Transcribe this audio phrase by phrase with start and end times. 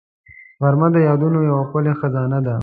[0.61, 2.55] غرمه د یادونو یو ښکلې خزانه ده